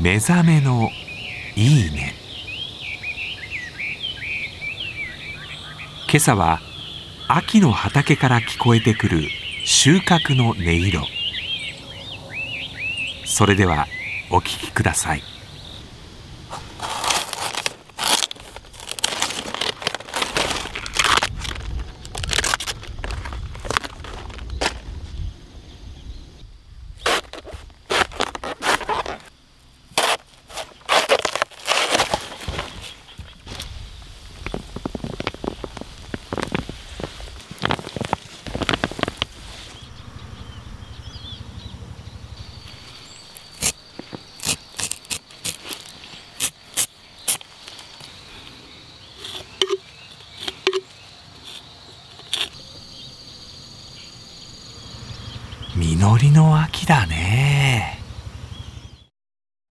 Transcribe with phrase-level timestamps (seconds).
[0.00, 0.88] 目覚めの
[1.56, 2.14] いいね。
[6.08, 6.60] 今朝は
[7.28, 9.28] 秋の畑から聞こえてくる
[9.66, 11.06] 収穫の音色。
[13.26, 13.88] それでは
[14.30, 15.22] お聴きください。
[55.76, 57.49] 実りの秋だね。